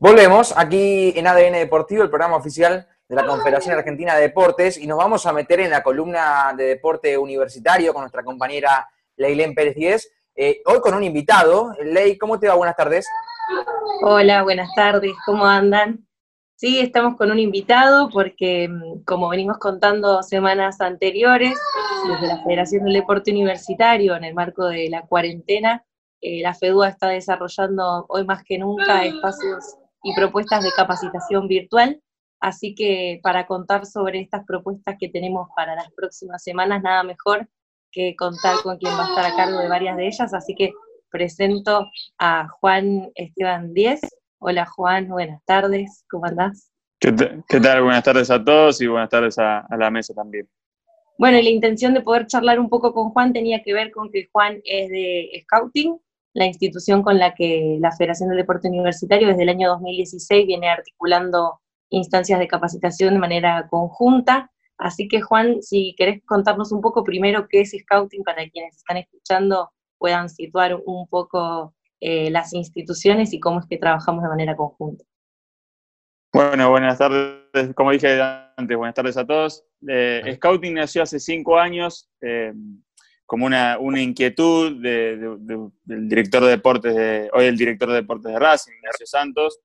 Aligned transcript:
Volvemos 0.00 0.54
aquí 0.56 1.12
en 1.16 1.26
ADN 1.26 1.54
Deportivo, 1.54 2.04
el 2.04 2.08
programa 2.08 2.36
oficial 2.36 2.86
de 3.08 3.16
la 3.16 3.26
Confederación 3.26 3.76
Argentina 3.76 4.14
de 4.14 4.20
Deportes, 4.20 4.78
y 4.78 4.86
nos 4.86 4.96
vamos 4.96 5.26
a 5.26 5.32
meter 5.32 5.58
en 5.58 5.70
la 5.70 5.82
columna 5.82 6.54
de 6.56 6.66
deporte 6.66 7.18
universitario 7.18 7.92
con 7.92 8.02
nuestra 8.02 8.22
compañera 8.22 8.88
Leilén 9.16 9.56
Pérez 9.56 9.74
Díez. 9.74 10.12
Eh, 10.36 10.62
hoy 10.66 10.78
con 10.78 10.94
un 10.94 11.02
invitado. 11.02 11.74
Ley, 11.82 12.16
¿cómo 12.16 12.38
te 12.38 12.46
va? 12.46 12.54
Buenas 12.54 12.76
tardes. 12.76 13.08
Hola, 14.02 14.44
buenas 14.44 14.72
tardes, 14.76 15.14
¿cómo 15.26 15.44
andan? 15.44 16.06
Sí, 16.54 16.78
estamos 16.78 17.16
con 17.16 17.32
un 17.32 17.40
invitado 17.40 18.08
porque, 18.08 18.68
mm, 18.68 19.02
como 19.04 19.28
venimos 19.28 19.58
contando 19.58 20.22
semanas 20.22 20.80
anteriores, 20.80 21.58
desde 22.08 22.28
la 22.28 22.44
Federación 22.44 22.84
del 22.84 22.94
Deporte 22.94 23.32
Universitario, 23.32 24.14
en 24.14 24.22
el 24.22 24.34
marco 24.34 24.66
de 24.66 24.90
la 24.90 25.02
cuarentena, 25.02 25.84
eh, 26.20 26.40
la 26.40 26.54
FEDUA 26.54 26.88
está 26.88 27.08
desarrollando 27.08 28.06
hoy 28.08 28.24
más 28.24 28.44
que 28.44 28.58
nunca 28.58 29.04
espacios 29.04 29.76
y 30.02 30.14
propuestas 30.14 30.62
de 30.62 30.70
capacitación 30.76 31.48
virtual. 31.48 32.00
Así 32.40 32.74
que 32.74 33.20
para 33.22 33.46
contar 33.46 33.84
sobre 33.84 34.20
estas 34.20 34.44
propuestas 34.46 34.96
que 34.98 35.08
tenemos 35.08 35.48
para 35.56 35.74
las 35.74 35.90
próximas 35.92 36.42
semanas, 36.42 36.82
nada 36.82 37.02
mejor 37.02 37.48
que 37.90 38.14
contar 38.16 38.56
con 38.62 38.78
quien 38.78 38.92
va 38.92 39.06
a 39.06 39.08
estar 39.08 39.26
a 39.26 39.36
cargo 39.36 39.58
de 39.58 39.68
varias 39.68 39.96
de 39.96 40.06
ellas. 40.06 40.32
Así 40.32 40.54
que 40.54 40.72
presento 41.10 41.90
a 42.18 42.48
Juan 42.60 43.10
Esteban 43.14 43.72
Díez. 43.74 44.00
Hola 44.38 44.66
Juan, 44.66 45.08
buenas 45.08 45.44
tardes, 45.44 46.04
¿cómo 46.08 46.26
andás? 46.26 46.70
¿Qué, 47.00 47.12
tal? 47.12 47.82
Buenas 47.82 48.04
tardes 48.04 48.30
a 48.30 48.42
todos 48.42 48.80
y 48.80 48.86
buenas 48.86 49.08
tardes 49.08 49.38
a, 49.38 49.60
a 49.60 49.76
la 49.76 49.90
mesa 49.90 50.14
también. 50.14 50.48
Bueno, 51.18 51.38
y 51.38 51.42
la 51.42 51.50
intención 51.50 51.94
de 51.94 52.00
poder 52.00 52.26
charlar 52.28 52.60
un 52.60 52.68
poco 52.68 52.94
con 52.94 53.10
Juan 53.10 53.32
tenía 53.32 53.62
que 53.64 53.72
ver 53.72 53.90
con 53.90 54.10
que 54.10 54.28
Juan 54.30 54.60
es 54.64 54.88
de 54.88 55.42
Scouting, 55.42 55.98
la 56.38 56.46
institución 56.46 57.02
con 57.02 57.18
la 57.18 57.34
que 57.34 57.78
la 57.80 57.90
Federación 57.90 58.28
del 58.28 58.38
Deporte 58.38 58.68
Universitario 58.68 59.26
desde 59.26 59.42
el 59.42 59.48
año 59.48 59.68
2016 59.70 60.46
viene 60.46 60.68
articulando 60.68 61.60
instancias 61.90 62.38
de 62.38 62.46
capacitación 62.46 63.14
de 63.14 63.20
manera 63.20 63.66
conjunta. 63.68 64.50
Así 64.78 65.08
que 65.08 65.20
Juan, 65.20 65.60
si 65.62 65.96
querés 65.98 66.22
contarnos 66.24 66.70
un 66.70 66.80
poco 66.80 67.02
primero 67.02 67.48
qué 67.48 67.62
es 67.62 67.72
Scouting 67.76 68.22
para 68.22 68.48
quienes 68.50 68.76
están 68.76 68.98
escuchando 68.98 69.72
puedan 69.98 70.28
situar 70.28 70.80
un 70.86 71.08
poco 71.08 71.74
eh, 72.00 72.30
las 72.30 72.54
instituciones 72.54 73.32
y 73.32 73.40
cómo 73.40 73.58
es 73.58 73.66
que 73.66 73.76
trabajamos 73.76 74.22
de 74.22 74.28
manera 74.28 74.54
conjunta. 74.54 75.04
Bueno, 76.32 76.70
buenas 76.70 76.98
tardes, 76.98 77.74
como 77.74 77.90
dije 77.90 78.20
antes, 78.56 78.76
buenas 78.76 78.94
tardes 78.94 79.16
a 79.16 79.26
todos. 79.26 79.64
Eh, 79.88 80.22
Scouting 80.36 80.74
nació 80.74 81.02
hace 81.02 81.18
cinco 81.18 81.58
años. 81.58 82.08
Eh, 82.20 82.52
como 83.28 83.44
una, 83.44 83.76
una 83.78 84.00
inquietud 84.00 84.80
del 84.80 86.08
director 86.08 86.42
de 86.44 86.48
deportes, 86.48 86.96
de, 86.96 87.28
hoy 87.34 87.44
el 87.44 87.58
director 87.58 87.90
de 87.90 87.96
deportes 87.96 88.32
de 88.32 88.38
Racing, 88.38 88.72
Ignacio 88.72 89.06
Santos, 89.06 89.60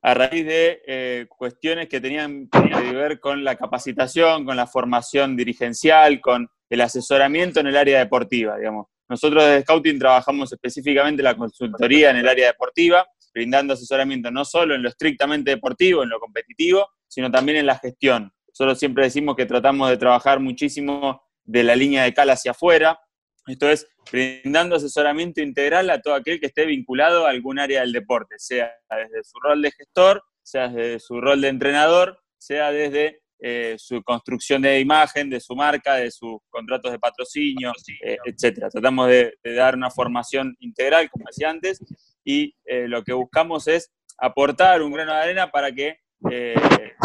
a 0.00 0.14
raíz 0.14 0.46
de 0.46 0.80
eh, 0.86 1.26
cuestiones 1.28 1.86
que 1.90 2.00
tenían 2.00 2.48
que 2.48 2.92
ver 2.94 3.20
con 3.20 3.44
la 3.44 3.56
capacitación, 3.56 4.46
con 4.46 4.56
la 4.56 4.66
formación 4.66 5.36
dirigencial, 5.36 6.22
con 6.22 6.48
el 6.70 6.80
asesoramiento 6.80 7.60
en 7.60 7.66
el 7.66 7.76
área 7.76 7.98
deportiva, 7.98 8.56
digamos. 8.56 8.86
Nosotros 9.06 9.44
desde 9.44 9.60
Scouting 9.64 9.98
trabajamos 9.98 10.50
específicamente 10.50 11.22
la 11.22 11.36
consultoría 11.36 12.08
en 12.08 12.16
el 12.16 12.26
área 12.26 12.46
deportiva, 12.46 13.06
brindando 13.34 13.74
asesoramiento 13.74 14.30
no 14.30 14.46
solo 14.46 14.74
en 14.74 14.82
lo 14.82 14.88
estrictamente 14.88 15.50
deportivo, 15.50 16.04
en 16.04 16.08
lo 16.08 16.18
competitivo, 16.18 16.88
sino 17.06 17.30
también 17.30 17.58
en 17.58 17.66
la 17.66 17.76
gestión. 17.76 18.32
Nosotros 18.48 18.78
siempre 18.78 19.04
decimos 19.04 19.36
que 19.36 19.44
tratamos 19.44 19.90
de 19.90 19.98
trabajar 19.98 20.40
muchísimo 20.40 21.20
de 21.44 21.62
la 21.62 21.76
línea 21.76 22.04
de 22.04 22.14
cal 22.14 22.30
hacia 22.30 22.52
afuera. 22.52 22.98
Esto 23.46 23.68
es, 23.68 23.86
brindando 24.10 24.76
asesoramiento 24.76 25.40
integral 25.40 25.90
a 25.90 26.00
todo 26.00 26.14
aquel 26.14 26.40
que 26.40 26.46
esté 26.46 26.64
vinculado 26.66 27.26
a 27.26 27.30
algún 27.30 27.58
área 27.58 27.80
del 27.80 27.92
deporte, 27.92 28.36
sea 28.38 28.72
desde 28.90 29.24
su 29.24 29.38
rol 29.40 29.62
de 29.62 29.72
gestor, 29.72 30.22
sea 30.42 30.68
desde 30.68 31.00
su 31.00 31.20
rol 31.20 31.40
de 31.40 31.48
entrenador, 31.48 32.20
sea 32.38 32.70
desde 32.70 33.22
eh, 33.44 33.74
su 33.76 34.02
construcción 34.04 34.62
de 34.62 34.78
imagen, 34.78 35.28
de 35.28 35.40
su 35.40 35.56
marca, 35.56 35.96
de 35.96 36.12
sus 36.12 36.38
contratos 36.48 36.92
de 36.92 37.00
patrocinio, 37.00 37.72
eh, 38.04 38.16
etcétera. 38.24 38.68
Tratamos 38.68 39.08
de, 39.08 39.34
dar 39.42 39.74
una 39.74 39.90
formación 39.90 40.54
integral, 40.60 41.10
como 41.10 41.24
decía 41.26 41.50
antes, 41.50 41.80
y 42.24 42.54
eh, 42.64 42.86
lo 42.86 43.02
que 43.02 43.12
buscamos 43.12 43.66
es 43.66 43.90
aportar 44.16 44.82
un 44.82 44.92
grano 44.92 45.12
de 45.12 45.20
arena 45.20 45.50
para 45.50 45.72
que 45.72 45.98
eh, 46.30 46.54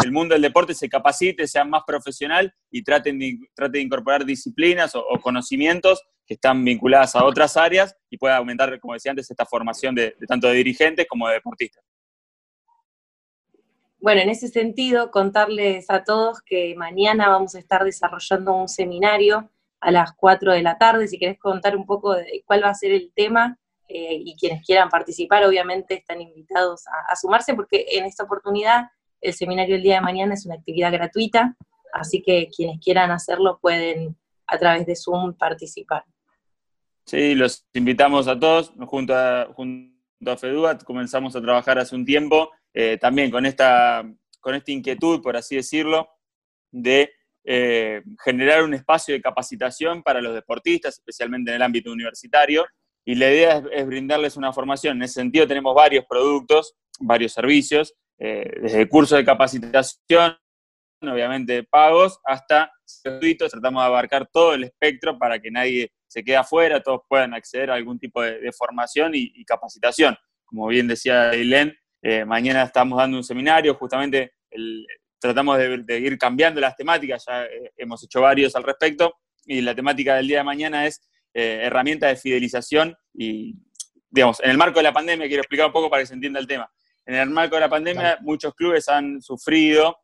el 0.02 0.12
mundo 0.12 0.34
del 0.34 0.42
deporte 0.42 0.74
se 0.74 0.88
capacite, 0.88 1.46
sea 1.46 1.64
más 1.64 1.82
profesional 1.86 2.54
y 2.70 2.82
traten 2.82 3.18
de, 3.18 3.38
trate 3.54 3.78
de 3.78 3.84
incorporar 3.84 4.24
disciplinas 4.24 4.94
o, 4.94 5.04
conocimientos 5.20 6.02
que 6.26 6.34
están 6.34 6.64
vinculadas 6.64 7.16
a 7.16 7.24
otras 7.24 7.56
áreas 7.56 7.96
y 8.10 8.18
pueda 8.18 8.36
aumentar, 8.36 8.78
como 8.80 8.94
decía 8.94 9.10
antes, 9.10 9.30
esta 9.30 9.46
formación 9.46 9.94
de, 9.94 10.14
tanto 10.26 10.48
de 10.48 10.54
dirigentes 10.54 11.06
como 11.08 11.26
de 11.28 11.34
deportistas. 11.34 11.82
Bueno, 14.00 14.20
en 14.20 14.28
ese 14.28 14.48
sentido, 14.48 15.10
contarles 15.10 15.90
a 15.90 16.04
todos 16.04 16.40
que 16.42 16.74
mañana 16.76 17.28
vamos 17.28 17.54
a 17.54 17.58
estar 17.58 17.84
desarrollando 17.84 18.54
un 18.54 18.68
seminario 18.68 19.50
a 19.80 19.90
las 19.90 20.12
4 20.14 20.52
de 20.52 20.62
la 20.62 20.78
tarde. 20.78 21.08
Si 21.08 21.18
querés 21.18 21.38
contar 21.38 21.76
un 21.76 21.86
poco 21.86 22.14
de 22.14 22.42
cuál 22.46 22.62
va 22.62 22.68
a 22.68 22.74
ser 22.74 22.92
el 22.92 23.12
tema 23.14 23.58
eh, 23.88 24.20
y 24.24 24.36
quienes 24.36 24.64
quieran 24.64 24.88
participar, 24.88 25.44
obviamente 25.44 25.94
están 25.94 26.20
invitados 26.20 26.84
a, 26.86 27.16
sumarse, 27.16 27.54
porque 27.54 27.86
en 27.92 28.04
esta 28.04 28.24
oportunidad 28.24 28.88
el 29.20 29.34
seminario 29.34 29.76
el 29.76 29.82
día 29.82 29.96
de 29.96 30.00
mañana 30.00 30.34
es 30.34 30.46
una 30.46 30.54
actividad 30.54 30.92
gratuita, 30.92 31.56
así 31.92 32.22
que 32.22 32.48
quienes 32.54 32.80
quieran 32.80 33.10
hacerlo 33.10 33.58
pueden 33.60 34.16
a 34.46 34.58
través 34.58 34.86
de 34.86 34.96
Zoom 34.96 35.34
participar. 35.34 36.04
Sí, 37.04 37.34
los 37.34 37.66
invitamos 37.72 38.28
a 38.28 38.38
todos, 38.38 38.72
junto 38.86 39.14
a, 39.14 39.48
junto 39.54 40.30
a 40.30 40.36
FEDUAT 40.36 40.84
comenzamos 40.84 41.34
a 41.36 41.40
trabajar 41.40 41.78
hace 41.78 41.94
un 41.94 42.04
tiempo, 42.04 42.50
eh, 42.74 42.98
también 43.00 43.30
con 43.30 43.46
esta, 43.46 44.04
con 44.40 44.54
esta 44.54 44.72
inquietud, 44.72 45.22
por 45.22 45.36
así 45.36 45.56
decirlo, 45.56 46.08
de 46.70 47.10
eh, 47.44 48.02
generar 48.22 48.62
un 48.62 48.74
espacio 48.74 49.14
de 49.14 49.22
capacitación 49.22 50.02
para 50.02 50.20
los 50.20 50.34
deportistas, 50.34 50.98
especialmente 50.98 51.50
en 51.50 51.56
el 51.56 51.62
ámbito 51.62 51.90
universitario, 51.90 52.66
y 53.06 53.14
la 53.14 53.30
idea 53.30 53.56
es, 53.56 53.64
es 53.72 53.86
brindarles 53.86 54.36
una 54.36 54.52
formación. 54.52 54.98
En 54.98 55.04
ese 55.04 55.14
sentido 55.14 55.46
tenemos 55.46 55.74
varios 55.74 56.04
productos, 56.04 56.74
varios 57.00 57.32
servicios, 57.32 57.94
eh, 58.18 58.50
desde 58.60 58.80
el 58.80 58.88
curso 58.88 59.16
de 59.16 59.24
capacitación, 59.24 60.36
obviamente 61.00 61.62
pagos, 61.62 62.18
hasta 62.24 62.72
gratuitos, 63.04 63.50
tratamos 63.50 63.82
de 63.82 63.86
abarcar 63.86 64.28
todo 64.32 64.54
el 64.54 64.64
espectro 64.64 65.16
para 65.16 65.38
que 65.38 65.50
nadie 65.50 65.92
se 66.08 66.24
quede 66.24 66.36
afuera, 66.36 66.82
todos 66.82 67.02
puedan 67.08 67.34
acceder 67.34 67.70
a 67.70 67.74
algún 67.74 67.98
tipo 67.98 68.22
de, 68.22 68.50
formación 68.52 69.12
y, 69.14 69.44
capacitación. 69.44 70.16
Como 70.44 70.66
bien 70.66 70.88
decía 70.88 71.32
Eileen, 71.32 71.76
eh, 72.02 72.24
mañana 72.24 72.64
estamos 72.64 72.98
dando 72.98 73.18
un 73.18 73.24
seminario, 73.24 73.74
justamente 73.74 74.32
tratamos 75.20 75.58
de, 75.58 76.00
ir 76.00 76.18
cambiando 76.18 76.60
las 76.60 76.74
temáticas, 76.74 77.24
ya 77.26 77.44
eh, 77.44 77.72
hemos 77.76 78.02
hecho 78.02 78.22
varios 78.22 78.56
al 78.56 78.64
respecto, 78.64 79.14
y 79.44 79.60
la 79.60 79.74
temática 79.74 80.16
del 80.16 80.26
día 80.26 80.38
de 80.38 80.44
mañana 80.44 80.86
es 80.86 81.02
herramientas 81.32 82.10
de 82.10 82.16
fidelización 82.16 82.96
y, 83.14 83.54
digamos, 84.10 84.40
en 84.40 84.50
el 84.50 84.58
marco 84.58 84.80
de 84.80 84.82
la 84.82 84.92
pandemia, 84.92 85.28
quiero 85.28 85.42
explicar 85.42 85.66
un 85.66 85.72
poco 85.72 85.88
para 85.88 86.02
que 86.02 86.06
se 86.06 86.14
entienda 86.14 86.40
el 86.40 86.48
tema 86.48 86.68
en 87.08 87.14
el 87.14 87.30
marco 87.30 87.54
de 87.56 87.62
la 87.62 87.70
pandemia 87.70 88.18
muchos 88.20 88.54
clubes 88.54 88.86
han 88.88 89.22
sufrido 89.22 89.96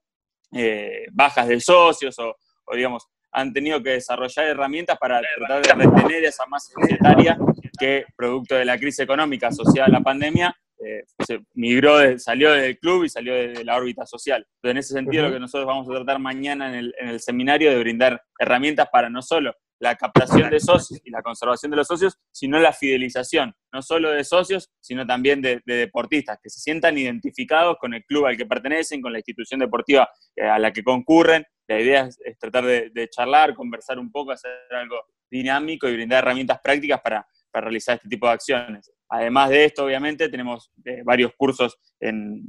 eh, 0.50 1.04
bajas 1.12 1.46
de 1.46 1.60
socios 1.60 2.18
o, 2.18 2.34
digamos, 2.74 3.06
han 3.30 3.52
tenido 3.52 3.82
que 3.82 3.90
desarrollar 3.90 4.46
herramientas 4.46 4.96
para 4.98 5.20
tratar 5.36 5.78
de 5.78 5.84
retener 5.84 6.24
esa 6.24 6.46
masa 6.46 6.72
societaria 6.80 7.36
que, 7.78 8.06
producto 8.16 8.54
de 8.54 8.64
la 8.64 8.78
crisis 8.78 9.00
económica 9.00 9.48
asociada 9.48 9.88
a 9.88 9.90
la 9.90 10.00
pandemia, 10.00 10.56
eh, 10.78 11.02
se 11.26 11.40
migró, 11.52 12.18
salió 12.18 12.52
del 12.52 12.78
club 12.78 13.04
y 13.04 13.08
salió 13.10 13.34
de, 13.34 13.64
la 13.64 13.76
órbita 13.76 14.06
social. 14.06 14.46
Entonces, 14.62 14.70
en 14.70 14.76
ese 14.78 14.94
sentido, 14.94 15.24
lo 15.24 15.32
que 15.32 15.40
nosotros 15.40 15.66
vamos 15.66 15.88
a 15.90 15.94
tratar 15.94 16.20
mañana 16.20 16.68
en 16.68 16.74
el, 16.76 16.94
en 16.98 17.08
el 17.08 17.20
seminario 17.20 17.70
de 17.70 17.80
brindar 17.80 18.22
herramientas 18.38 18.88
para 18.90 19.10
no 19.10 19.20
solo 19.20 19.52
la 19.78 19.96
captación 19.96 20.50
de 20.50 20.60
socios 20.60 21.00
y 21.04 21.10
la 21.10 21.22
conservación 21.22 21.70
de 21.70 21.76
los 21.76 21.86
socios, 21.86 22.18
sino 22.30 22.58
la 22.58 22.72
fidelización, 22.72 23.54
no 23.72 23.82
solo 23.82 24.10
de 24.10 24.24
socios, 24.24 24.70
sino 24.80 25.06
también 25.06 25.42
de, 25.42 25.60
deportistas, 25.64 26.38
que 26.42 26.50
se 26.50 26.60
sientan 26.60 26.96
identificados 26.96 27.76
con 27.78 27.94
el 27.94 28.04
club 28.04 28.26
al 28.26 28.36
que 28.36 28.46
pertenecen, 28.46 29.02
con 29.02 29.12
la 29.12 29.18
institución 29.18 29.60
deportiva 29.60 30.08
eh, 30.36 30.46
a 30.46 30.58
la 30.58 30.72
que 30.72 30.82
concurren. 30.82 31.44
La 31.66 31.80
idea 31.80 32.06
es, 32.06 32.18
tratar 32.38 32.64
de, 32.64 33.08
charlar, 33.08 33.54
conversar 33.54 33.98
un 33.98 34.10
poco, 34.10 34.32
hacer 34.32 34.52
algo 34.70 34.96
dinámico 35.30 35.88
y 35.88 35.94
brindar 35.94 36.24
herramientas 36.24 36.60
prácticas 36.62 37.00
para, 37.00 37.26
realizar 37.52 37.94
este 37.94 38.08
tipo 38.08 38.26
de 38.26 38.32
acciones. 38.32 38.90
Además 39.08 39.48
de 39.50 39.66
esto, 39.66 39.84
obviamente, 39.84 40.28
tenemos 40.28 40.72
eh, 40.84 41.02
varios 41.04 41.30
cursos 41.36 41.78
en, 42.00 42.42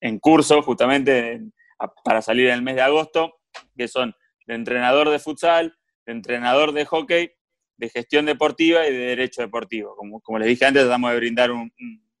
en 0.00 0.18
curso, 0.20 0.62
justamente 0.62 1.40
para 2.04 2.22
salir 2.22 2.48
en 2.48 2.54
el 2.54 2.62
mes 2.62 2.76
de 2.76 2.82
agosto, 2.82 3.40
que 3.76 3.88
son 3.88 4.14
de 4.46 4.54
entrenador 4.54 5.10
de 5.10 5.18
futsal, 5.18 5.74
de 6.06 6.12
entrenador 6.12 6.72
de 6.72 6.84
hockey, 6.84 7.32
de 7.76 7.88
gestión 7.88 8.26
deportiva 8.26 8.86
y 8.86 8.92
de 8.92 8.98
derecho 8.98 9.42
deportivo. 9.42 9.96
Como, 9.96 10.20
como 10.20 10.38
les 10.38 10.48
dije 10.48 10.64
antes, 10.64 10.82
tratamos 10.82 11.10
de 11.10 11.16
brindar 11.16 11.50
un, 11.50 11.72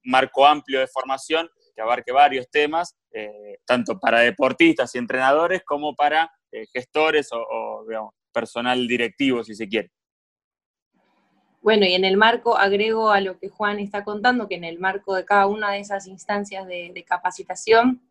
marco 0.04 0.44
amplio 0.44 0.80
de 0.80 0.88
formación 0.88 1.48
que 1.74 1.80
abarque 1.80 2.12
varios 2.12 2.50
temas, 2.50 2.96
eh, 3.12 3.58
tanto 3.64 3.98
para 3.98 4.20
deportistas 4.20 4.94
y 4.94 4.98
entrenadores 4.98 5.62
como 5.64 5.94
para 5.94 6.30
eh, 6.50 6.66
gestores 6.72 7.30
o, 7.32 8.12
personal 8.32 8.86
directivo, 8.88 9.44
si 9.44 9.54
se 9.54 9.68
quiere. 9.68 9.90
Bueno, 11.60 11.86
y 11.86 11.94
en 11.94 12.04
el 12.04 12.16
marco, 12.16 12.56
agrego 12.56 13.10
a 13.10 13.20
lo 13.20 13.38
que 13.38 13.48
Juan 13.48 13.78
está 13.78 14.04
contando, 14.04 14.48
que 14.48 14.56
en 14.56 14.64
el 14.64 14.78
marco 14.78 15.14
de 15.14 15.24
cada 15.24 15.46
una 15.46 15.70
de 15.72 15.80
esas 15.80 16.06
instancias 16.06 16.66
de, 16.66 17.04
capacitación 17.06 18.02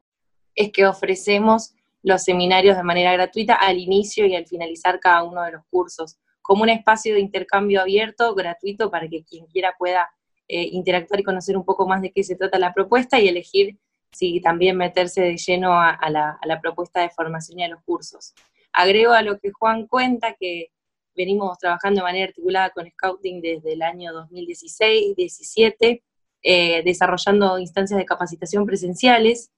es 0.56 0.72
que 0.72 0.86
ofrecemos 0.86 1.74
los 2.04 2.24
seminarios 2.24 2.78
de 2.78 2.84
manera 2.84 3.14
gratuita 3.14 3.56
al 3.56 3.78
inicio 3.78 4.26
y 4.26 4.36
al 4.36 4.48
finalizar 4.48 5.00
cada 5.00 5.24
uno 5.24 5.44
de 5.44 5.52
los 5.52 5.64
cursos, 5.70 6.18
como 6.42 6.64
un 6.64 6.70
espacio 6.70 7.14
de 7.14 7.22
intercambio 7.22 7.82
abierto, 7.82 8.34
gratuito, 8.34 8.90
para 8.90 9.08
que 9.08 9.24
quien 9.24 9.46
quiera 9.48 9.76
pueda 9.78 10.10
eh, 10.48 10.70
interactuar 10.72 11.20
y 11.20 11.24
conocer 11.24 11.56
un 11.56 11.64
poco 11.64 11.88
más 11.88 12.02
de 12.02 12.12
qué 12.12 12.24
se 12.24 12.36
trata 12.36 12.60
la 12.60 12.74
propuesta 12.74 13.20
y 13.20 13.28
elegir 13.28 13.78
si 14.12 14.42
también 14.42 14.76
meterse 14.78 15.22
de 15.22 15.38
lleno 15.38 15.80
a, 15.80 15.98
la, 16.10 16.60
propuesta 16.62 17.02
de 17.02 17.10
formación 17.10 17.60
y 17.60 17.64
a 17.64 17.70
los 17.70 17.82
cursos. 17.84 18.34
Agrego 18.74 19.14
a 19.14 19.22
lo 19.22 19.40
que 19.40 19.52
Juan 19.52 19.88
cuenta 19.88 20.36
que 20.38 20.68
venimos 21.16 21.58
trabajando 21.58 22.02
de 22.02 22.04
manera 22.04 22.26
articulada 22.26 22.70
con 22.72 22.90
Scouting 22.90 23.42
desde 23.42 23.74
el 23.74 23.82
año 23.82 24.12
2016-17, 24.12 26.04
eh, 26.44 26.84
desarrollando 26.84 27.60
instancias 27.60 27.98
de 27.98 28.06
capacitación 28.06 28.66
presenciales, 28.66 29.52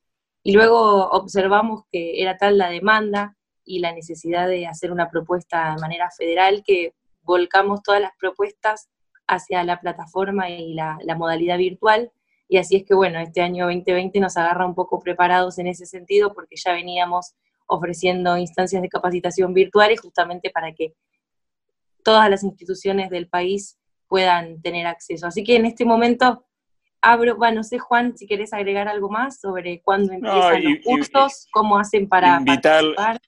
y 0.44 0.54
luego 0.54 1.10
observamos 1.10 1.84
que 1.92 2.22
era 2.22 2.38
tal 2.38 2.57
la 2.57 2.69
demanda 2.69 3.38
y 3.63 3.80
la 3.80 3.94
necesidad 3.94 4.48
de 4.48 4.68
hacer 4.68 4.92
una 4.92 5.10
propuesta 5.10 5.74
de 5.74 5.81
manera 5.81 6.10
federal 6.12 6.63
que 6.66 6.94
volcamos 7.22 7.81
todas 7.81 8.01
las 8.01 8.12
propuestas 8.19 8.90
hacia 9.25 9.63
la 9.63 9.80
plataforma 9.80 10.50
y 10.50 10.74
la, 10.74 11.00
modalidad 11.18 11.57
virtual, 11.57 12.12
y 12.50 12.57
así 12.57 12.75
es 12.75 12.84
que 12.84 12.94
bueno, 12.94 13.19
este 13.19 13.42
año 13.42 13.66
2020 13.66 14.19
nos 14.19 14.36
agarra 14.36 14.66
un 14.66 14.75
poco 14.75 15.00
preparados 15.00 15.57
en 15.60 15.68
ese 15.68 15.86
sentido 15.86 16.34
porque 16.34 16.56
ya 16.57 16.74
veníamos 16.74 17.34
ofreciendo 17.66 18.38
instancias 18.38 18.81
de 18.81 18.89
capacitación 18.89 19.54
virtuales 19.54 20.01
justamente 20.01 20.50
para 20.50 20.74
que 20.74 20.94
todas 22.04 22.30
las 22.30 22.44
instituciones 22.44 23.10
del 23.10 23.30
país 23.30 23.80
puedan 24.07 24.62
tener 24.62 24.86
acceso. 24.86 25.25
Así 25.25 25.44
que 25.44 25.56
en 25.56 25.66
este 25.66 25.86
momento 25.86 26.46
abro, 27.04 27.36
bueno, 27.36 27.58
no 27.58 27.64
sé 27.64 27.78
Juan, 27.78 28.18
si 28.18 28.26
querés 28.26 28.54
agregar 28.54 28.88
algo 28.88 29.10
más 29.10 29.40
sobre 29.40 29.82
cuándo 29.82 30.14
empiezan 30.14 30.64
los 30.64 30.78
cursos, 30.84 31.48
cómo 31.52 31.78
hacen 31.78 32.08
para 32.08 32.38
invitar, 32.38 32.84
participar. 32.96 33.22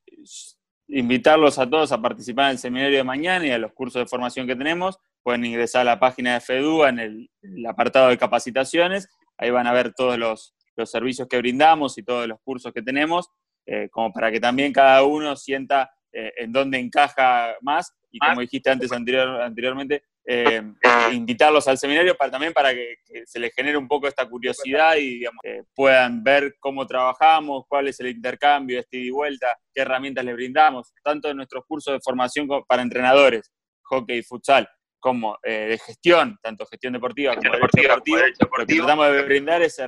Invitarlos 0.87 1.59
a 1.59 1.69
todos 1.69 1.91
a 1.91 2.01
participar 2.01 2.45
en 2.45 2.51
el 2.51 2.57
seminario 2.57 2.97
de 2.97 3.03
mañana 3.03 3.45
y 3.45 3.51
a 3.51 3.57
los 3.57 3.73
cursos 3.73 4.01
de 4.01 4.07
formación 4.07 4.47
que 4.47 4.55
tenemos. 4.55 4.97
Pueden 5.23 5.43
ingresar 5.43 5.81
a 5.81 5.83
la 5.85 5.99
página 5.99 6.35
de 6.35 6.41
FEDUA 6.41 6.89
en 6.89 6.99
el, 6.99 7.29
apartado 7.67 8.09
de 8.09 8.17
capacitaciones. 8.17 9.09
Ahí 9.37 9.49
van 9.49 9.67
a 9.67 9.73
ver 9.73 9.93
todos 9.93 10.17
los, 10.17 10.53
servicios 10.85 11.27
que 11.27 11.37
brindamos 11.37 11.97
y 11.97 12.03
todos 12.03 12.27
los 12.27 12.39
cursos 12.41 12.71
que 12.71 12.81
tenemos, 12.81 13.29
eh, 13.65 13.89
como 13.89 14.11
para 14.11 14.31
que 14.31 14.39
también 14.39 14.71
cada 14.71 15.03
uno 15.03 15.35
sienta 15.35 15.89
eh, 16.11 16.31
en 16.37 16.51
dónde 16.51 16.79
encaja 16.79 17.55
más 17.61 17.93
y 18.11 18.19
como 18.19 18.39
dijiste 18.39 18.69
antes 18.69 18.91
anterior, 18.93 19.41
anteriormente, 19.41 20.03
eh, 20.27 20.61
invitarlos 21.11 21.67
al 21.67 21.77
seminario 21.77 22.15
para, 22.15 22.31
también 22.31 22.53
para 22.53 22.73
que, 22.73 22.95
se 23.25 23.39
les 23.39 23.53
genere 23.53 23.77
un 23.77 23.87
poco 23.87 24.07
esta 24.07 24.27
curiosidad 24.27 24.95
y 24.97 25.23
puedan 25.73 26.23
ver 26.23 26.55
cómo 26.59 26.85
trabajamos, 26.85 27.65
cuál 27.67 27.87
es 27.87 27.99
el 27.99 28.07
intercambio, 28.07 28.79
este 28.79 28.97
y 28.97 29.09
vuelta, 29.09 29.47
qué 29.73 29.81
herramientas 29.81 30.25
les 30.25 30.35
brindamos, 30.35 30.93
tanto 31.03 31.29
en 31.29 31.37
nuestros 31.37 31.63
cursos 31.65 31.93
de 31.93 31.99
formación 32.01 32.47
para 32.67 32.81
entrenadores, 32.81 33.51
hockey 33.83 34.19
y 34.19 34.23
futsal, 34.23 34.67
como 34.99 35.37
eh, 35.43 35.67
de 35.69 35.77
gestión, 35.77 36.37
tanto 36.41 36.65
gestión 36.65 36.93
deportiva 36.93 37.35
como 37.35 37.51
deportivo, 37.51 38.17
lo 38.57 38.65
que 38.65 38.75
tratamos 38.75 39.11
de 39.11 39.21
brindar 39.21 39.61
es 39.61 39.79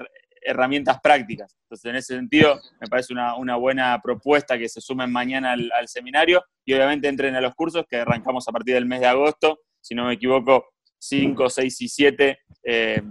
herramientas 0.42 1.00
prácticas. 1.02 1.58
Entonces, 1.64 1.90
en 1.90 1.96
ese 1.96 2.16
sentido, 2.16 2.60
me 2.80 2.88
parece 2.88 3.14
una, 3.14 3.56
buena 3.56 4.00
propuesta 4.02 4.58
que 4.58 4.70
se 4.70 4.80
sumen 4.80 5.12
mañana 5.12 5.54
al, 5.54 5.88
seminario 5.88 6.44
y 6.66 6.74
obviamente 6.74 7.08
entren 7.08 7.36
a 7.36 7.42
los 7.42 7.56
cursos 7.56 7.86
que 7.90 7.98
arrancamos 7.98 8.48
a 8.48 8.52
partir 8.52 8.76
del 8.76 8.86
mes 8.86 9.02
de 9.02 9.08
agosto, 9.08 9.60
si 9.88 9.96
no 9.96 10.06
me 10.06 10.14
equivoco, 10.14 10.66
5, 11.00 11.50
6 11.50 11.82
y 11.82 11.88
7, 11.88 12.40
eh, 12.64 13.02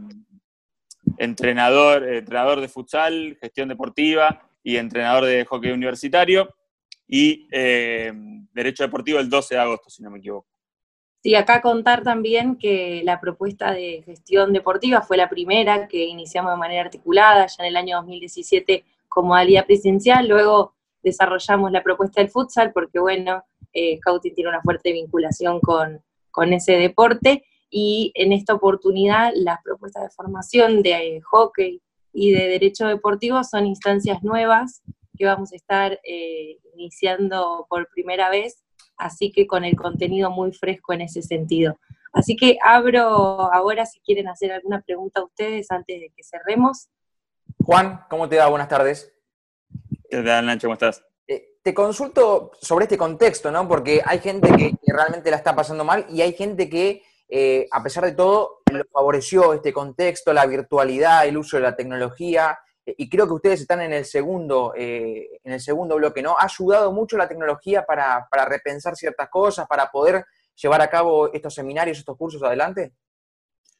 entrenador, 1.17 2.07
entrenador 2.07 2.61
de 2.61 2.69
futsal, 2.69 3.39
gestión 3.41 3.71
deportiva 3.71 4.51
y 4.63 4.77
entrenador 4.77 5.25
de 5.25 5.47
hockey 5.47 5.73
universitario 5.73 6.55
y 7.09 7.49
eh, 7.51 8.13
derecho 8.53 8.83
deportivo 8.83 9.19
el 9.19 9.31
12 9.31 9.55
de 9.55 9.61
agosto, 9.61 9.89
si 9.89 10.03
no 10.03 10.11
me 10.11 10.19
equivoco. 10.19 10.49
Sí, 11.23 11.35
acá 11.35 11.63
contar 11.63 12.03
también 12.03 12.59
que 12.59 13.01
la 13.05 13.21
propuesta 13.21 13.73
de 13.73 14.03
gestión 14.05 14.53
deportiva 14.53 15.01
fue 15.01 15.17
la 15.17 15.31
primera 15.31 15.89
que 15.89 16.05
iniciamos 16.05 16.53
de 16.53 16.59
manera 16.59 16.83
articulada 16.83 17.47
ya 17.47 17.65
en 17.65 17.69
el 17.69 17.77
año 17.77 17.97
2017 17.97 18.85
como 19.09 19.35
alía 19.35 19.65
presencial, 19.65 20.29
luego 20.29 20.75
desarrollamos 21.03 21.73
la 21.73 21.83
propuesta 21.83 22.21
del 22.21 22.31
futsal 22.31 22.73
porque, 22.73 22.99
bueno, 22.99 23.45
eh, 23.73 23.99
tiene 24.35 24.51
una 24.51 24.61
fuerte 24.61 24.93
vinculación 24.93 25.61
con, 25.61 26.03
con 26.37 26.53
ese 26.53 26.73
deporte 26.73 27.47
y 27.71 28.13
en 28.15 28.35
esta 28.35 28.53
oportunidad 28.53 29.33
las 29.35 29.63
propuestas 29.63 30.03
de 30.03 30.11
formación 30.11 30.83
de 30.83 30.91
eh, 30.93 31.21
hockey 31.23 31.81
y 32.13 32.31
de 32.33 32.47
derecho 32.47 32.87
deportivo 32.87 33.43
son 33.43 33.65
instancias 33.65 34.23
nuevas 34.23 34.83
que 35.17 35.25
vamos 35.25 35.55
a 35.55 35.57
estar 35.57 35.99
eh, 36.05 36.59
iniciando 36.75 37.67
por 37.71 37.89
primera 37.89 38.29
vez 38.29 38.63
así 38.99 39.33
que 39.33 39.47
con 39.47 39.65
el 39.65 39.77
contenido 39.77 40.31
muy 40.31 40.53
fresco 40.53 40.93
en 40.93 41.03
ese 41.03 41.23
sentido. 41.23 41.79
Así 42.13 42.37
que 42.37 42.59
abro 42.63 43.01
ahora 43.53 43.87
si 43.87 44.01
quieren 44.01 44.29
hacer 44.29 44.53
alguna 44.53 44.83
pregunta 44.83 45.21
a 45.21 45.25
ustedes 45.25 45.71
antes 45.71 46.01
de 46.01 46.11
que 46.15 46.23
cerremos. 46.23 46.89
Juan, 47.65 48.05
¿cómo 48.11 48.29
te 48.29 48.37
va? 48.37 48.49
Buenas 48.49 48.69
tardes. 48.69 49.11
¿Qué 50.11 50.23
tal, 50.23 50.47
Nacho? 50.47 50.67
¿Cómo 50.67 50.75
estás? 50.75 51.06
Eh, 51.67 51.71
te 51.71 51.75
consulto 51.75 52.53
sobre 52.61 52.85
este 52.85 52.97
contexto, 52.97 53.51
¿no? 53.51 53.67
Porque 53.67 54.01
hay 54.05 54.21
gente 54.21 54.49
que, 54.57 54.75
realmente 54.87 55.31
la 55.31 55.37
está 55.37 55.55
pasando 55.55 55.85
mal 55.85 56.07
y 56.09 56.23
hay 56.23 56.33
gente 56.33 56.71
que, 56.71 57.03
eh, 57.29 57.67
a 57.73 57.83
pesar 57.83 58.05
de 58.05 58.13
todo, 58.13 58.63
lo 58.71 58.85
favoreció 58.93 59.53
este 59.53 59.73
contexto, 59.73 60.33
la 60.33 60.47
virtualidad, 60.47 61.27
el 61.27 61.37
uso 61.37 61.57
de 61.57 61.65
la 61.65 61.75
tecnología 61.75 62.59
y 62.85 63.09
creo 63.09 63.27
que 63.27 63.33
ustedes 63.33 63.61
están 63.63 63.81
en 63.81 63.93
el 63.93 64.05
segundo, 64.05 64.75
eh, 64.77 65.41
en 65.43 65.53
el 65.55 65.61
segundo 65.61 65.97
bloque, 65.97 66.23
¿no? 66.23 66.37
Ha 66.39 66.45
ayudado 66.45 66.93
mucho 66.93 67.17
la 67.17 67.27
tecnología 67.27 67.85
para, 67.85 68.29
repensar 68.49 68.95
ciertas 68.95 69.29
cosas, 69.29 69.67
para 69.67 69.91
poder 69.91 70.25
llevar 70.55 70.81
a 70.81 70.89
cabo 70.89 71.33
estos 71.33 71.53
seminarios, 71.53 71.99
estos 71.99 72.17
cursos 72.17 72.43
adelante. 72.45 72.93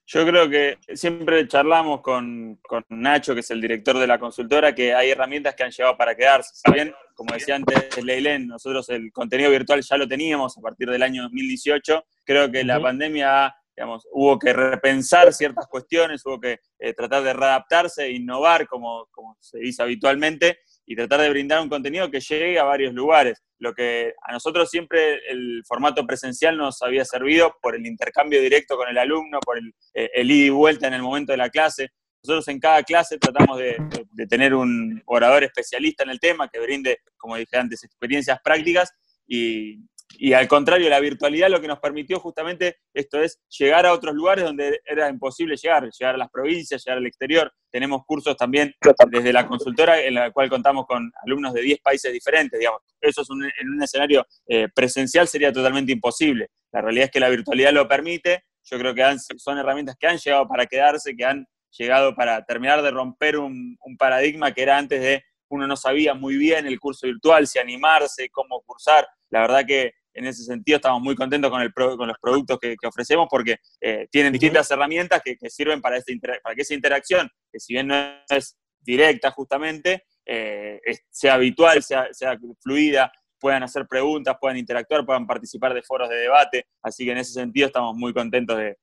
Yo 0.09 0.25
creo 0.25 0.49
que 0.49 0.79
siempre 0.95 1.49
charlamos 1.49 2.01
con, 2.01 2.61
Nacho, 2.91 3.35
que 3.35 3.41
es 3.41 3.51
el 3.51 3.61
director 3.61 3.99
de 3.99 4.07
la 4.07 4.21
consultora, 4.21 4.73
que 4.73 4.95
hay 4.95 5.11
herramientas 5.11 5.57
que 5.57 5.65
han 5.65 5.73
llegado 5.73 5.97
para 5.97 6.15
quedarse. 6.15 6.55
Si 6.55 6.73
bien, 6.73 6.95
como 7.15 7.35
decía 7.35 7.57
antes 7.57 8.03
Leilén, 8.05 8.47
nosotros 8.47 8.89
el 8.91 9.11
contenido 9.11 9.51
virtual 9.51 9.83
ya 9.83 9.97
lo 9.97 10.07
teníamos 10.07 10.57
a 10.57 10.61
partir 10.61 10.89
del 10.91 11.03
año 11.03 11.23
2018, 11.25 12.05
creo 12.25 12.51
que 12.53 12.63
la 12.63 12.81
pandemia 12.81 13.47
ha 13.47 13.57
digamos, 13.77 14.09
hubo 14.11 14.39
que 14.39 14.55
repensar 14.55 15.35
ciertas 15.35 15.67
cuestiones, 15.67 16.25
hubo 16.25 16.41
que 16.41 16.61
eh, 16.79 16.95
tratar 16.95 17.23
de 17.23 17.35
readaptarse, 17.35 18.11
innovar 18.11 18.67
como, 18.67 19.07
como 19.11 19.37
se 19.39 19.59
dice 19.59 19.83
habitualmente 19.83 20.61
y 20.87 20.95
tratar 20.95 21.21
de 21.21 21.31
brindar 21.31 21.61
un 21.61 21.69
contenido 21.69 22.11
que 22.11 22.21
llegue 22.21 22.59
a 22.59 22.65
varios 22.65 22.95
lugares. 22.95 23.43
Lo 23.59 23.75
que 23.75 24.15
a 24.23 24.33
nosotros 24.33 24.71
siempre 24.71 25.21
el 25.29 25.63
formato 25.67 26.07
presencial 26.07 26.57
nos 26.57 26.81
había 26.83 27.05
servido 27.05 27.57
por 27.61 27.75
el 27.75 27.87
intercambio 27.87 28.41
directo 28.41 28.77
con 28.77 28.89
el 28.89 28.97
alumno, 28.97 29.41
por 29.41 29.59
el, 29.59 29.75
eh, 29.95 30.11
el 30.15 30.31
ida 30.31 30.47
y 30.47 30.51
vuelta 30.51 30.87
en 30.87 30.95
el 30.95 31.03
momento 31.03 31.33
de 31.33 31.39
la 31.39 31.51
clase. 31.51 31.91
Nosotros 32.23 32.49
en 32.49 32.61
cada 32.61 32.83
clase 32.83 33.19
tratamos 33.19 33.59
de, 33.59 33.77
de, 34.13 34.27
tener 34.27 34.55
un 34.55 35.03
orador 35.07 35.45
especialista 35.45 36.05
en 36.05 36.11
el 36.11 36.21
tema 36.21 36.49
que 36.49 36.61
brinde, 36.61 37.01
como 37.17 37.37
dije 37.37 37.57
antes, 37.57 37.83
experiencias 37.85 38.39
prácticas 38.43 38.93
y, 39.27 39.79
y 40.19 40.33
al 40.33 40.49
contrario, 40.49 40.89
la 40.89 41.01
virtualidad 41.01 41.51
lo 41.51 41.61
que 41.61 41.69
nos 41.69 41.79
permitió 41.79 42.21
justamente 42.21 42.79
esto 42.95 43.21
es 43.21 43.41
llegar 43.49 43.87
a 43.87 43.93
otros 43.93 44.15
lugares 44.15 44.45
donde 44.45 44.81
era 44.85 45.09
imposible 45.09 45.57
llegar, 45.57 45.91
llegar 45.91 46.15
a 46.15 46.19
las 46.19 46.31
provincias, 46.31 46.85
llegar 46.85 46.99
al 46.99 47.07
exterior. 47.07 47.53
Tenemos 47.71 48.03
cursos 48.07 48.37
también 48.37 48.75
desde 49.09 49.33
la 49.33 49.47
consultora 49.47 50.01
en 50.01 50.15
la 50.15 50.31
cual 50.31 50.49
contamos 50.49 50.87
con 50.87 51.11
alumnos 51.25 51.53
de 51.53 51.63
10 51.63 51.81
países 51.81 52.13
diferentes, 52.13 52.59
digamos. 52.59 52.81
Eso 53.01 53.23
es 53.23 53.29
en 53.31 53.69
un 53.69 53.83
escenario 53.83 54.27
eh, 54.47 54.69
presencial 54.75 55.29
sería 55.29 55.53
totalmente 55.53 55.93
imposible. 55.93 56.49
La 56.73 56.81
realidad 56.81 57.07
es 57.07 57.11
que 57.11 57.21
la 57.21 57.29
virtualidad 57.29 57.73
lo 57.73 57.87
permite. 57.87 58.45
Yo 58.65 58.79
creo 58.79 58.95
que 58.95 59.03
son 59.37 59.59
herramientas 59.59 59.97
que 59.99 60.07
han 60.07 60.19
llegado 60.19 60.49
para 60.49 60.67
quedarse, 60.67 61.15
que 61.15 61.25
han 61.25 61.47
llegado 61.71 62.15
para 62.15 62.45
terminar 62.45 62.83
de 62.83 62.91
romper 62.91 63.37
un, 63.37 63.77
un 63.85 63.97
paradigma 63.97 64.53
que 64.53 64.63
era 64.63 64.79
antes 64.79 65.01
de 65.01 65.25
uno 65.49 65.67
no 65.67 65.77
sabía 65.77 66.15
muy 66.15 66.37
bien 66.37 66.67
el 66.67 66.81
curso 66.81 67.07
virtual, 67.07 67.47
si 67.47 67.59
animarse, 67.59 68.29
cómo 68.31 68.63
cursar. 68.63 69.07
La 69.31 69.41
verdad 69.41 69.65
que 69.67 69.93
en 70.15 70.27
ese 70.27 70.45
sentido 70.45 70.77
estamos 70.77 71.03
muy 71.03 71.15
contentos 71.15 71.51
con, 71.51 71.61
el 71.61 71.73
con 71.73 72.09
los 72.09 72.19
productos 72.21 72.59
que, 72.59 72.75
ofrecemos 72.87 73.27
porque 73.31 73.57
eh, 73.81 74.09
tienen 74.11 74.33
distintas 74.33 74.71
herramientas 74.71 75.23
que, 75.23 75.37
sirven 75.51 75.81
para, 75.81 75.99
este 75.99 76.19
para 76.43 76.55
que 76.55 76.63
esa 76.63 76.75
interacción, 76.75 77.31
que 77.53 77.61
si 77.61 77.75
bien 77.75 77.89
no 77.89 77.95
es 78.29 78.57
directa 78.81 79.31
justamente, 79.31 80.05
eh, 80.25 80.81
sea 81.11 81.35
habitual, 81.35 81.83
sea, 81.83 82.09
sea 82.13 82.39
fluida, 82.61 83.13
puedan 83.39 83.63
hacer 83.63 83.87
preguntas, 83.87 84.37
puedan 84.41 84.57
interactuar, 84.57 85.05
puedan 85.05 85.27
participar 85.27 85.75
de 85.75 85.83
foros 85.83 86.09
de 86.09 86.17
debate. 86.17 86.67
Así 86.83 87.05
que 87.05 87.13
en 87.13 87.19
ese 87.19 87.33
sentido 87.33 87.67
estamos 87.67 87.95
muy 87.95 88.13
contentos 88.13 88.57
de, 88.57 88.77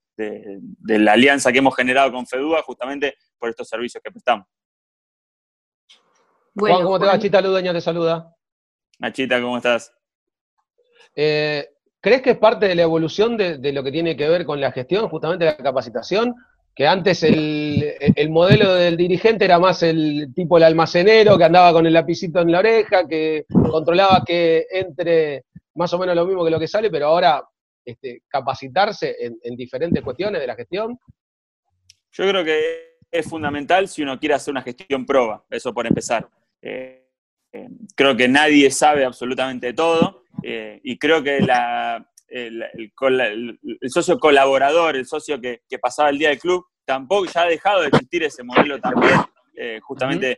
la 0.86 1.14
alianza 1.14 1.52
que 1.52 1.58
hemos 1.58 1.76
generado 1.76 2.12
con 2.12 2.28
FEDUA 2.28 2.62
justamente 2.62 3.16
por 3.40 3.50
estos 3.50 3.68
servicios 3.68 4.02
que 4.04 4.12
prestamos. 4.12 4.46
Juan, 6.56 6.84
¿cómo 6.84 7.00
te 7.00 7.06
va? 7.06 7.20
Chita 7.20 7.42
Ludeña 7.42 7.74
te 7.74 7.82
saluda. 7.82 8.36
Nachita, 9.00 9.42
¿cómo 9.42 9.58
estás? 9.58 9.94
Eh, 11.16 11.68
¿crees 12.00 12.22
que 12.22 12.32
es 12.32 12.38
parte 12.38 12.68
de 12.68 12.76
la 12.76 12.84
evolución 12.84 13.38
de, 13.38 13.72
lo 13.72 13.84
que 13.84 13.92
tiene 13.92 14.16
que 14.16 14.30
ver 14.30 14.46
con 14.46 14.60
la 14.60 14.72
gestión, 14.72 15.10
justamente 15.10 15.46
la 15.46 15.58
capacitación? 15.58 16.36
Que 16.76 16.88
antes 16.88 17.22
el, 17.24 18.30
modelo 18.30 18.74
del 18.74 18.98
dirigente 18.98 19.46
era 19.46 19.60
más 19.60 19.84
el 19.84 20.34
tipo 20.34 20.58
el 20.58 20.64
almacenero 20.64 21.38
que 21.38 21.44
andaba 21.44 21.72
con 21.72 21.86
el 21.86 21.94
lapicito 21.94 22.42
en 22.42 22.52
la 22.52 22.60
oreja, 22.60 23.08
que 23.08 23.46
controlaba 23.70 24.24
que 24.26 24.66
entre 24.72 25.46
más 25.76 25.94
o 25.94 26.00
menos 26.00 26.16
lo 26.16 26.26
mismo 26.26 26.44
que 26.44 26.52
lo 26.52 26.60
que 26.60 26.68
sale, 26.68 26.90
pero 26.90 27.08
ahora 27.08 27.44
este, 27.86 28.24
capacitarse 28.28 29.16
en, 29.20 29.56
diferentes 29.56 30.04
cuestiones 30.04 30.42
de 30.42 30.48
la 30.48 30.56
gestión. 30.56 30.98
Yo 32.12 32.28
creo 32.28 32.44
que 32.44 32.98
es 33.12 33.30
fundamental 33.30 33.88
si 33.88 34.02
uno 34.02 34.20
quiere 34.20 34.36
hacer 34.36 34.52
una 34.52 34.62
gestión 34.62 35.06
proba, 35.06 35.44
eso 35.50 35.74
por 35.74 35.86
empezar. 35.86 36.28
Eh, 36.64 37.06
eh, 37.52 37.68
creo 37.94 38.16
que 38.16 38.30
nadie 38.30 38.72
sabe 38.72 39.04
absolutamente 39.04 39.74
todo 39.74 40.24
eh, 40.42 40.80
y 40.82 40.98
creo 40.98 41.22
que 41.22 41.40
el, 42.30 43.60
socio 43.90 44.18
colaborador, 44.18 44.96
el 44.96 45.06
socio 45.06 45.42
que, 45.42 45.62
pasaba 45.82 46.10
el 46.10 46.18
día 46.18 46.30
del 46.30 46.40
club, 46.40 46.66
tampoco 46.86 47.26
ya 47.26 47.42
ha 47.42 47.48
dejado 47.48 47.82
de 47.82 47.90
existir 47.90 48.24
ese 48.24 48.44
modelo 48.44 48.80
también. 48.80 49.14
justamente 49.82 50.38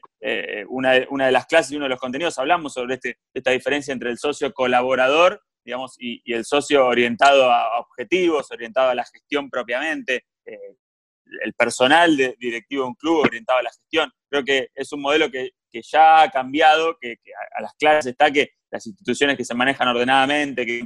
una, 0.68 0.94
de 0.94 1.32
las 1.32 1.46
clases 1.46 1.72
y 1.72 1.76
uno 1.76 1.86
de 1.86 1.90
los 1.90 2.00
contenidos 2.00 2.38
hablamos 2.40 2.74
sobre 2.74 2.96
este, 2.96 3.20
esta 3.34 3.52
diferencia 3.52 3.94
entre 3.94 4.10
el 4.10 4.18
socio 4.18 4.52
colaborador 4.52 5.42
digamos, 5.64 5.96
y, 6.00 6.22
el 6.34 6.44
socio 6.44 6.86
orientado 6.86 7.52
a 7.52 7.80
objetivos, 7.80 8.52
orientado 8.52 8.90
a 8.90 8.96
la 8.96 9.06
gestión 9.06 9.50
propiamente, 9.50 10.26
el 10.46 11.54
personal 11.54 12.16
directivo 12.40 12.84
de 12.84 12.90
un 12.90 12.96
club 12.96 13.20
orientado 13.26 13.60
a 13.60 13.64
la 13.64 13.70
gestión. 13.70 14.12
Creo 14.30 14.44
que 14.44 14.70
es 14.76 14.92
un 14.92 15.02
modelo 15.02 15.30
que, 15.32 15.52
ya 15.82 16.24
ha 16.24 16.30
cambiado, 16.30 16.98
que, 17.00 17.18
a, 17.58 17.62
las 17.62 17.74
clases 17.76 18.12
está 18.12 18.32
que 18.32 18.52
las 18.72 18.86
instituciones 18.86 19.38
que 19.38 19.46
se 19.46 19.54
manejan 19.54 19.88
ordenadamente, 19.88 20.66
que, 20.66 20.86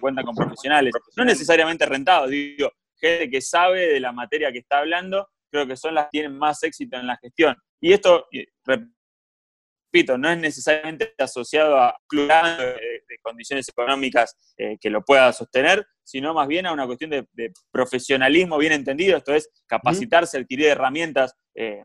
cuentan 0.00 0.24
con 0.24 0.34
profesionales, 0.34 0.92
no 1.16 1.24
necesariamente 1.24 1.86
rentados, 1.86 2.30
digo, 2.30 2.70
gente 3.00 3.30
que 3.30 3.40
sabe 3.40 3.88
de 3.94 4.00
la 4.00 4.12
materia 4.12 4.52
que 4.52 4.58
está 4.58 4.78
hablando, 4.78 5.28
creo 5.50 5.66
que 5.66 5.76
son 5.76 5.94
las 5.94 6.04
que 6.06 6.10
tienen 6.12 6.36
más 6.36 6.62
éxito 6.62 6.96
en 6.96 7.06
la 7.06 7.16
gestión. 7.16 7.56
Y 7.80 7.92
esto, 7.92 8.26
repito, 8.64 10.18
no 10.18 10.30
es 10.30 10.38
necesariamente 10.38 11.14
asociado 11.18 11.78
a 11.78 11.96
club 12.06 12.28
de, 12.28 13.00
condiciones 13.22 13.68
económicas 13.68 14.34
eh, 14.56 14.78
que 14.80 14.88
lo 14.88 15.04
pueda 15.04 15.32
sostener, 15.32 15.86
sino 16.02 16.32
más 16.32 16.48
bien 16.48 16.66
a 16.66 16.72
una 16.72 16.86
cuestión 16.86 17.10
de, 17.10 17.26
profesionalismo 17.70 18.58
bien 18.58 18.72
entendido, 18.72 19.16
esto 19.16 19.34
es 19.34 19.50
capacitarse, 19.66 20.38
adquirir 20.38 20.66
herramientas, 20.66 21.34
eh, 21.54 21.82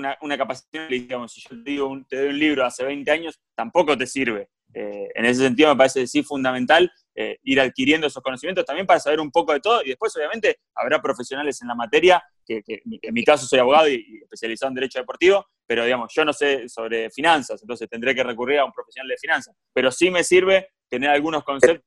una, 0.00 0.18
una, 0.22 0.36
capacidad, 0.36 0.88
digamos, 0.88 1.32
si 1.32 1.40
yo 1.40 1.50
te, 1.50 1.70
digo 1.70 2.04
te 2.08 2.16
doy 2.16 2.28
un 2.28 2.38
libro 2.38 2.64
hace 2.64 2.84
20 2.84 3.10
años, 3.10 3.40
tampoco 3.54 3.96
te 3.96 4.06
sirve. 4.06 4.48
Eh, 4.72 5.08
en 5.14 5.24
ese 5.24 5.42
sentido 5.42 5.70
me 5.70 5.76
parece 5.76 6.06
sí 6.06 6.22
fundamental 6.22 6.90
eh, 7.16 7.38
ir 7.42 7.60
adquiriendo 7.60 8.06
esos 8.06 8.22
conocimientos 8.22 8.64
también 8.64 8.86
para 8.86 9.00
saber 9.00 9.18
un 9.18 9.30
poco 9.30 9.52
de 9.52 9.58
todo 9.58 9.82
y 9.82 9.88
después 9.88 10.14
obviamente 10.16 10.60
habrá 10.76 11.02
profesionales 11.02 11.60
en 11.60 11.68
la 11.68 11.74
materia, 11.74 12.22
que, 12.46 12.62
en 12.66 13.14
mi 13.14 13.24
caso 13.24 13.46
soy 13.46 13.58
abogado 13.58 13.88
y, 13.88 14.20
especializado 14.22 14.68
en 14.68 14.74
derecho 14.74 15.00
deportivo, 15.00 15.44
pero 15.66 15.84
digamos, 15.84 16.12
yo 16.14 16.24
no 16.24 16.32
sé 16.32 16.68
sobre 16.68 17.10
finanzas, 17.10 17.60
entonces 17.62 17.88
tendré 17.88 18.14
que 18.14 18.22
recurrir 18.22 18.60
a 18.60 18.64
un 18.64 18.72
profesional 18.72 19.08
de 19.08 19.16
finanzas, 19.18 19.56
pero 19.72 19.90
sí 19.90 20.10
me 20.10 20.22
sirve 20.22 20.68
tener 20.88 21.10
algunos 21.10 21.42
conceptos 21.42 21.82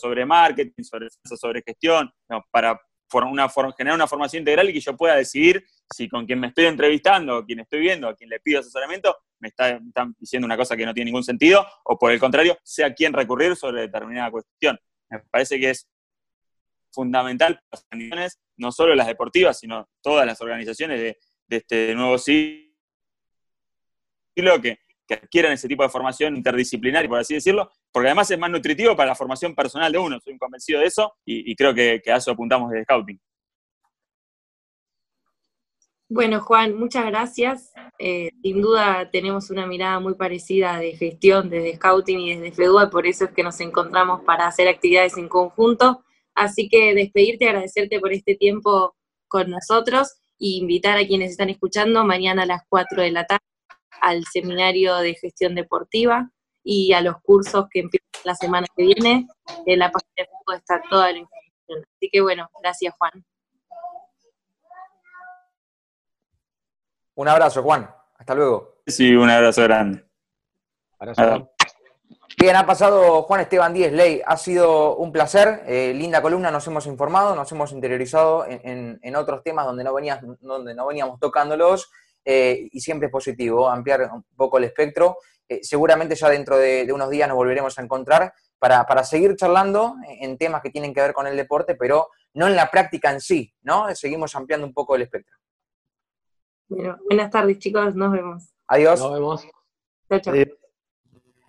sobre 0.00 0.24
marketing, 0.26 0.82
sobre, 0.82 1.08
sobre 1.24 1.62
gestión, 1.62 2.10
para 2.50 2.80
una, 3.12 3.48
generar 3.76 3.94
una 3.94 4.06
formación 4.08 4.40
integral 4.40 4.70
y 4.70 4.72
que 4.72 4.80
yo 4.80 4.96
pueda 4.96 5.16
decidir 5.16 5.64
si 5.90 6.08
con 6.08 6.26
quien 6.26 6.40
me 6.40 6.48
estoy 6.48 6.66
entrevistando, 6.66 7.38
o 7.38 7.44
quien 7.44 7.60
estoy 7.60 7.80
viendo, 7.80 8.08
a 8.08 8.14
quien 8.14 8.30
le 8.30 8.40
pido 8.40 8.60
asesoramiento, 8.60 9.16
me 9.38 9.48
está, 9.48 9.70
están 9.70 10.14
diciendo 10.18 10.46
una 10.46 10.56
cosa 10.56 10.76
que 10.76 10.86
no 10.86 10.94
tiene 10.94 11.06
ningún 11.10 11.24
sentido, 11.24 11.66
o 11.84 11.98
por 11.98 12.12
el 12.12 12.20
contrario, 12.20 12.58
sé 12.62 12.84
a 12.84 12.94
quién 12.94 13.12
recurrir 13.12 13.56
sobre 13.56 13.82
determinada 13.82 14.30
cuestión. 14.30 14.78
Me 15.10 15.20
parece 15.30 15.58
que 15.58 15.70
es 15.70 15.88
fundamental 16.92 17.54
para 17.54 17.66
las 17.72 17.84
organizaciones, 17.90 18.40
no 18.56 18.72
solo 18.72 18.94
las 18.94 19.06
deportivas, 19.06 19.58
sino 19.58 19.88
todas 20.00 20.26
las 20.26 20.40
organizaciones 20.40 21.00
de, 21.00 21.18
este 21.48 21.94
nuevo 21.94 22.18
siglo, 22.18 22.62
que 24.62 24.78
que 25.06 25.14
adquieran 25.14 25.52
ese 25.52 25.68
tipo 25.68 25.82
de 25.82 25.88
formación 25.88 26.36
interdisciplinaria, 26.36 27.08
por 27.08 27.18
así 27.18 27.34
decirlo, 27.34 27.70
porque 27.92 28.08
además 28.08 28.30
es 28.30 28.38
más 28.38 28.50
nutritivo 28.50 28.96
para 28.96 29.10
la 29.10 29.14
formación 29.14 29.54
personal 29.54 29.92
de 29.92 29.98
uno, 29.98 30.18
soy 30.20 30.36
convencido 30.38 30.80
de 30.80 30.86
eso 30.86 31.14
y, 31.24 31.54
creo 31.54 31.74
que, 31.74 32.02
a 32.06 32.16
eso 32.16 32.30
apuntamos 32.30 32.70
desde 32.70 32.84
Scouting. 32.84 33.20
Bueno, 36.08 36.40
Juan, 36.40 36.76
muchas 36.76 37.06
gracias. 37.06 37.72
Eh, 37.98 38.30
sin 38.42 38.60
duda 38.60 39.10
tenemos 39.10 39.50
una 39.50 39.66
mirada 39.66 40.00
muy 40.00 40.14
parecida 40.14 40.78
de 40.78 40.96
gestión 40.96 41.48
desde 41.48 41.76
Scouting 41.76 42.20
y 42.20 42.36
desde 42.36 42.52
FEDUA, 42.54 42.90
por 42.90 43.06
eso 43.06 43.24
es 43.24 43.30
que 43.32 43.42
nos 43.42 43.58
encontramos 43.60 44.22
para 44.22 44.46
hacer 44.46 44.68
actividades 44.68 45.16
en 45.16 45.28
conjunto. 45.28 46.04
Así 46.34 46.68
que 46.68 46.94
despedirte, 46.94 47.48
agradecerte 47.48 48.00
por 48.00 48.12
este 48.12 48.34
tiempo 48.34 48.94
con 49.28 49.50
nosotros 49.50 50.14
e 50.38 50.58
invitar 50.58 50.98
a 50.98 51.06
quienes 51.06 51.30
están 51.30 51.48
escuchando 51.48 52.04
mañana 52.04 52.42
a 52.42 52.46
las 52.46 52.62
4 52.68 53.02
de 53.02 53.10
la 53.10 53.24
tarde 53.24 53.44
al 54.00 54.24
seminario 54.26 54.96
de 54.96 55.14
gestión 55.14 55.54
deportiva 55.54 56.30
y 56.62 56.92
a 56.92 57.00
los 57.00 57.16
cursos 57.22 57.66
que 57.70 57.80
empiezan 57.80 58.08
la 58.24 58.34
semana 58.34 58.66
que 58.76 58.84
viene. 58.84 59.26
En 59.66 59.78
la 59.78 59.90
página 59.90 60.12
de 60.18 60.24
Facebook 60.26 60.54
está 60.56 60.82
toda 60.90 61.12
la 61.12 61.18
información. 61.18 61.84
Así 61.96 62.10
que 62.12 62.20
bueno, 62.20 62.48
gracias 62.60 62.94
Juan. 62.98 63.24
Un 67.16 67.28
abrazo, 67.28 67.62
Juan. 67.62 67.88
Hasta 68.16 68.34
luego. 68.34 68.80
Sí, 68.86 69.14
un 69.14 69.30
abrazo 69.30 69.62
grande. 69.62 70.04
Bien, 72.38 72.56
ha 72.56 72.66
pasado 72.66 73.22
Juan 73.22 73.40
Esteban 73.40 73.72
Díez 73.72 73.92
Ley. 73.92 74.20
Ha 74.24 74.36
sido 74.36 74.96
un 74.96 75.12
placer. 75.12 75.62
Eh, 75.66 75.92
linda 75.94 76.20
columna, 76.20 76.50
nos 76.50 76.66
hemos 76.66 76.86
informado, 76.86 77.36
nos 77.36 77.50
hemos 77.52 77.72
interiorizado 77.72 78.44
en, 78.48 79.16
otros 79.16 79.42
temas 79.42 79.66
donde 79.66 79.84
no, 79.84 79.94
venías, 79.94 80.20
donde 80.40 80.74
no 80.74 80.86
veníamos 80.86 81.20
tocándolos. 81.20 81.90
Eh, 82.24 82.68
y 82.72 82.80
siempre 82.80 83.06
es 83.06 83.12
positivo 83.12 83.68
ampliar 83.68 84.10
un 84.12 84.24
poco 84.36 84.58
el 84.58 84.64
espectro. 84.64 85.18
Eh, 85.48 85.60
seguramente 85.62 86.14
ya 86.14 86.28
dentro 86.28 86.56
de, 86.56 86.90
unos 86.92 87.10
días 87.10 87.28
nos 87.28 87.36
volveremos 87.36 87.78
a 87.78 87.82
encontrar 87.82 88.32
para, 88.58 89.04
seguir 89.04 89.36
charlando 89.36 89.96
en 90.08 90.38
temas 90.38 90.62
que 90.62 90.70
tienen 90.70 90.94
que 90.94 91.02
ver 91.02 91.12
con 91.12 91.26
el 91.26 91.36
deporte, 91.36 91.74
pero 91.74 92.08
no 92.32 92.46
en 92.46 92.56
la 92.56 92.70
práctica 92.70 93.10
en 93.10 93.20
sí, 93.20 93.54
¿no? 93.62 93.94
Seguimos 93.94 94.34
ampliando 94.34 94.66
un 94.66 94.72
poco 94.72 94.96
el 94.96 95.02
espectro. 95.02 95.36
Bueno, 96.74 96.98
buenas 97.08 97.30
tardes 97.30 97.58
chicos, 97.58 97.94
nos 97.94 98.12
vemos. 98.12 98.44
Adiós. 98.66 99.00
Nos 99.00 99.12
vemos. 99.12 99.48
Chao, 100.08 100.20
chao. 100.20 100.34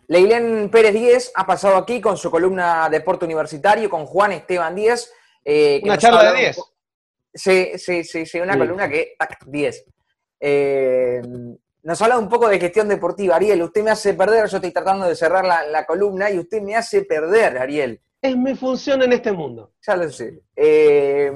Leilén 0.08 0.70
Pérez 0.70 0.94
Díez 0.94 1.32
ha 1.34 1.48
pasado 1.48 1.78
aquí 1.78 2.00
con 2.00 2.16
su 2.16 2.30
columna 2.30 2.88
Deporte 2.90 3.26
Universitario 3.26 3.90
con 3.90 4.06
Juan 4.06 4.34
Esteban 4.34 4.76
Díez. 4.76 5.12
Eh, 5.44 5.82
una 5.84 5.98
charla 5.98 6.32
de 6.32 6.40
10. 6.40 6.62
Sí, 7.34 7.72
sí, 7.78 8.04
sí, 8.04 8.26
sí, 8.26 8.40
una 8.40 8.58
columna 8.58 8.88
que, 8.88 9.16
10. 9.48 9.86
Eh, 10.40 11.22
nos 11.84 12.02
habla 12.02 12.20
un 12.20 12.30
poco 12.30 12.48
de 12.48 12.60
gestión 12.60 12.88
deportiva. 12.88 13.36
Ariel, 13.36 13.64
usted 13.64 13.84
me 13.84 13.92
hace 13.92 14.14
perder, 14.14 14.48
yo 14.48 14.58
estoy 14.58 14.72
tratando 14.72 15.08
de 15.08 15.16
cerrar 15.16 15.44
la, 15.44 15.86
columna 15.86 16.30
y 16.30 16.38
usted 16.38 16.62
me 16.62 16.76
hace 16.76 17.02
perder, 17.02 17.58
Ariel. 17.58 18.00
Es 18.22 18.38
mi 18.38 18.56
función 18.56 19.02
en 19.02 19.14
este 19.14 19.32
mundo. 19.32 19.74
Ya 19.86 19.96
lo 19.96 20.10
sé. 20.10 20.44
Eh, 20.56 21.32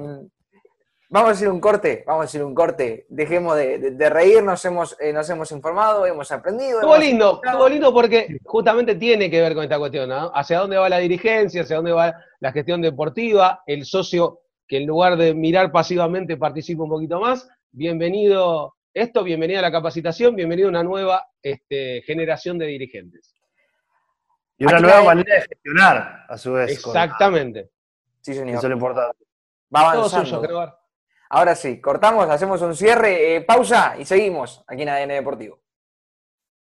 vamos 1.10 1.30
a 1.30 1.34
hacer 1.34 1.50
un 1.50 1.60
corte, 1.60 2.04
vamos 2.06 2.22
a 2.22 2.26
hacer 2.26 2.44
un 2.44 2.56
corte. 2.56 3.06
Dejemos 3.10 3.56
de, 3.56 4.10
reír, 4.10 4.44
nos 4.44 4.64
hemos, 4.66 4.96
eh, 5.00 5.12
nos 5.12 5.30
hemos 5.30 5.52
informado, 5.52 6.06
hemos 6.06 6.32
aprendido. 6.32 6.80
Estuvo 6.80 6.98
lindo, 6.98 7.42
estuvo 7.44 7.70
lindo 7.70 7.94
porque 7.94 8.40
justamente 8.44 8.96
tiene 8.96 9.30
que 9.30 9.42
ver 9.42 9.54
con 9.54 9.64
esta 9.64 9.80
cuestión, 9.80 10.10
¿no? 10.10 10.32
Hacia 10.34 10.60
dónde 10.60 10.78
va 10.78 10.88
la 10.88 11.00
dirigencia, 11.00 11.64
hacia 11.64 11.78
dónde 11.78 11.92
va 11.92 12.16
la 12.40 12.52
gestión 12.52 12.82
deportiva, 12.82 13.64
el 13.66 13.86
socio 13.86 14.42
que 14.68 14.78
en 14.78 14.86
lugar 14.86 15.18
de 15.18 15.34
mirar 15.34 15.72
pasivamente 15.72 16.38
participa 16.38 16.84
un 16.84 16.90
poquito 16.90 17.20
más. 17.20 17.50
Bienvenido 17.72 18.76
esto, 18.94 19.24
bienvenida 19.24 19.60
a 19.60 19.64
la 19.64 19.72
capacitación, 19.72 20.36
bienvenido 20.36 20.68
a 20.68 20.72
una 20.72 20.84
nueva 20.84 21.28
este, 21.42 22.04
generación 22.04 22.58
de 22.58 22.68
dirigentes. 22.68 23.34
Y 24.58 24.66
una 24.66 24.80
nueva 24.80 25.04
manera 25.04 25.36
de 25.36 25.42
gestionar, 25.42 26.26
a 26.28 26.38
su 26.38 26.52
vez. 26.52 26.72
Exactamente. 26.72 27.72
Sí, 28.22 28.34
señor. 28.34 28.58
Eso 28.58 28.68
es 28.68 28.70
lo 28.70 28.76
importante. 28.76 29.26
Va 29.74 29.92
avanzando. 29.92 30.79
Ahora 31.30 31.56
sí, 31.56 31.80
cortamos, 31.80 32.28
hacemos 32.28 32.60
un 32.64 32.76
cierre, 32.76 33.36
eh, 33.36 33.42
pausa 33.42 33.96
y 34.00 34.06
seguimos 34.06 34.64
aquí 34.68 34.82
en 34.82 34.90
ADN 34.90 35.10
Deportivo. 35.10 35.60